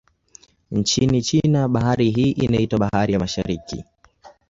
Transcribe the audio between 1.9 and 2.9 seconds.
hii inaitwa